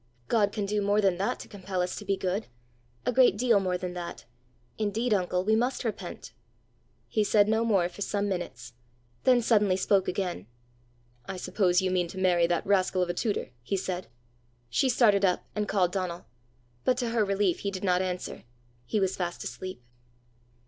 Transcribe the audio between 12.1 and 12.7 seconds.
marry that